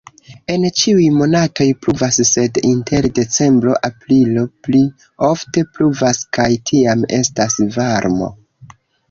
[0.51, 4.81] En ĉiuj monatoj pluvas, sed inter decembro-aprilo pli
[5.29, 8.33] ofte pluvas kaj tiam estas varmo.